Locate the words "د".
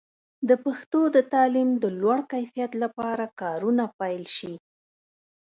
0.49-0.51, 1.15-1.17, 1.83-1.85